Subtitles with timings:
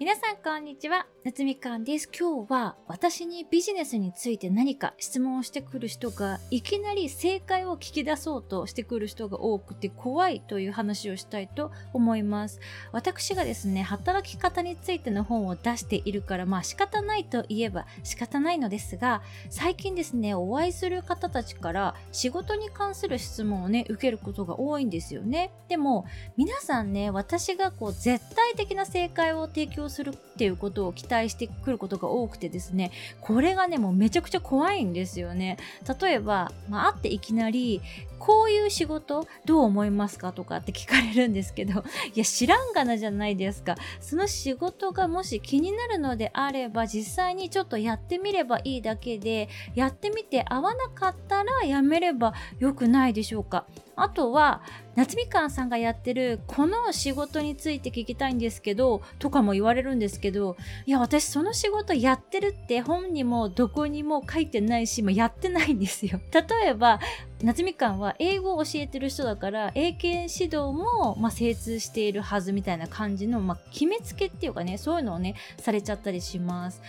[0.00, 2.08] 皆さんこんにちは、夏みかんです。
[2.18, 12.60] 今日は私にビジネスについて何か質問をしてくる人がいきなり正解を聞き出そうとしてくる人が多くて怖いという話をしたいと思います。
[12.92, 19.20] 私がですね、働き方についての本を出しているからまあ仕方ないと言えば仕方ないのですが、
[19.50, 25.52] 最近ですね、お会いする方たちから仕事に関する質問をね、受けることが多いんですよね。
[25.68, 26.06] でも
[26.38, 32.90] 皆さんね、私がこう絶対的な正解を提供するっていうことを期待してくることが多くてですね
[33.20, 35.58] これがねもうめちゃくちゃ怖いんですよね。
[36.00, 37.82] 例えば、まあ、会っていきなり
[38.18, 41.82] こういう仕事どう思いますかとかって聞かれるんですけど
[42.14, 43.76] いや知らんがなじゃないですか。
[44.00, 53.66] その仕事がもし気になるのであれば実際にちょっとやってみればいいだけでやってみて合わなかったらやめればよくないでしょうか。
[54.02, 54.62] あとは
[54.96, 66.20] 夏みかんさんがやってるこの仕事について聞きたいんですけどとかも言われるんですけどいや私その仕事やってるって本にもどこにも書いてないし、まあ、やってないんですよ。
[66.32, 67.00] 例えば
[67.42, 76.82] 夏みかんは英語を教えてる人だから英検指導も、まあ、精通しているはずみたいな感じの、まあ、決めつけっていうかねそういうのをねされちゃったりします。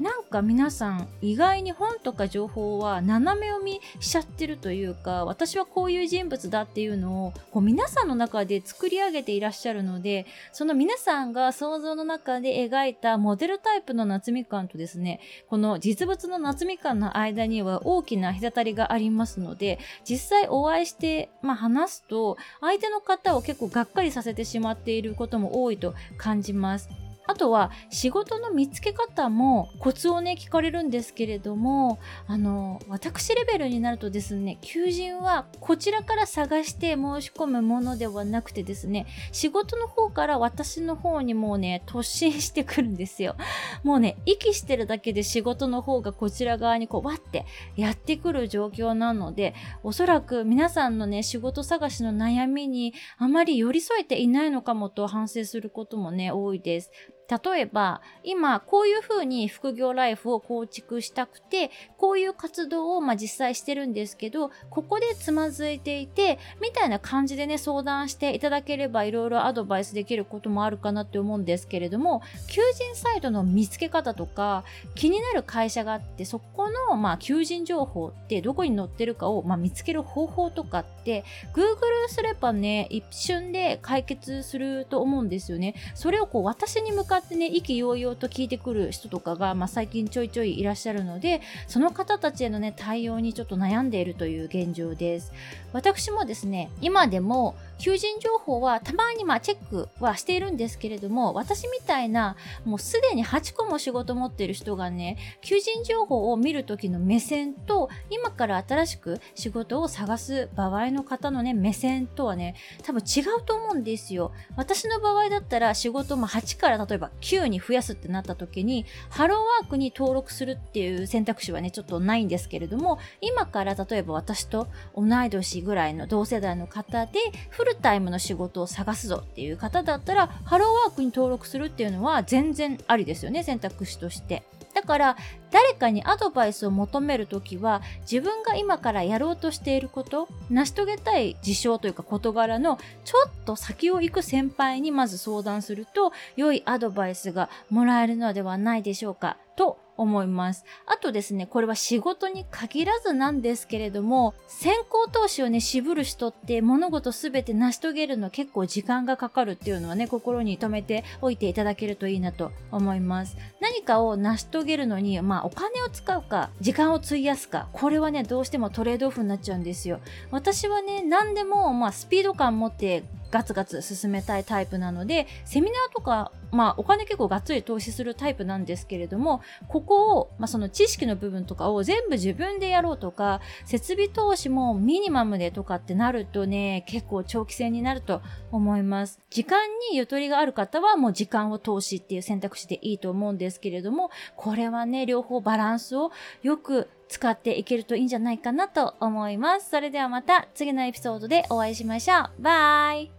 [0.00, 26.88] なんか皆さん意外に本とか情報は斜め読みしちゃってるというか私はこういう人物だっていうのをこう皆さんの中で作り上げていらっしゃるのでその皆さんが想像の中で描いたモデルタイプの夏みかんとですねこの実物の夏みかんの間には大きな隔たりがありますので実際お会いして、まあ、話すと相手の方を結構がっかりさせてしまっていることも多いと感じます。
[27.28, 43.36] あとは仕事の見つけ方もコツをね聞かれるんですけれどもあの私レベルになるとですね求人はこちらから探して申し込むものではなくてですね仕事の方から私の方にもうね突進してくるんですよ。
[43.84, 47.44] もうね息してるだけで仕事の方がこちら側にこうわって
[47.76, 56.90] やってくる状況なのでおそらく皆さんのね仕事探しの悩みにあまり寄り添えていないのかもと反省することもね多いです。
[57.28, 74.64] 例えば、今、こういうふうに副業ライフを構築したくて、こういう活動をまあ実際してるんですけど、ここでつまずいていて、みたいな感じでね、相談していただければいろいろアドバイスできることもあるかなって思うんですけれども、求人サイトの見つけ方とか、
[74.94, 85.74] 気になる会社があって、そこのまあ求人情報ってどこに載ってるかをまあ見つける方法とかって、Google すればね、一瞬で解決すると思うんですよね。
[85.94, 95.32] それをこう私に向かってね意気揚々と聞いてくる人とかが、まあ、最近ちょいちょいいらっしゃるのでその方たちへのね対応にちょっと悩んでいるという現状です。
[95.72, 114.32] 私もですね今でも求人情報はたまにまあチェックはしているんですけれども私みたいなもうすでに8個も仕事持ってる人がね求人情報を見る時の目線と今から新しく仕事を探す場合の方のね目線とはね多分違うと思うんですよ。
[114.56, 127.18] 私の場合だったら仕事も8から例えば9に増やすってなった時にハローワークに登録するっていう選択肢はねちょっとないんですけれども今から例えば私と同い年ぐらいの同世代の方で
[127.50, 134.42] フルタイムの仕事を探すぞっていう方だったらハローワークに登録するっていうのは全然ありですよね選択肢として。
[134.78, 135.16] だから
[135.50, 150.64] 誰かにアドバイスを求める時は自分が今からやろうとしていること成し遂げたい事象というか事柄のちょっと先を行く先輩にまず相談すると良いアドバイスがもらえるのではないでしょうかと思います。
[150.86, 163.36] あとですね、これは仕事に限らずなんですけれども、先行投資をね、渋る人って物事すべて成し遂げるの結構時間がかかるっていうのはね、心に留めておいていただけるといいなと思います。
[163.60, 170.00] 何かを成し遂げるのに、まあお金を使うか、時間を費やすか、これはね、どうしてもトレードオフになっちゃうんですよ。
[170.30, 189.20] 私はね、何でも、まあスピード感持ってガツガツ進めたいタイプなので、セミナーとか、まあお金結構がっつり投資するタイプなんですけれども、ここを、まあその知識の部分とかを全部自分でやろうとか、設備投資もミニマムでとかってなるとね、結構長期戦になると思います。
[189.30, 196.12] 時間にゆとりがある方はもう時間を投資っていう選択肢でいいと思うんですけれども、これはね、両方バランスを
[196.42, 199.70] よく使っていけるといいんじゃないかなと思います。
[199.70, 202.42] それではまた次のエピソードでお会いしましょう。
[202.42, 203.17] バイ